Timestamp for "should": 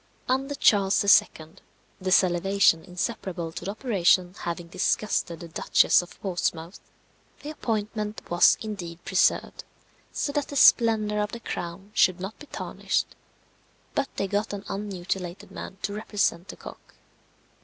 11.93-12.19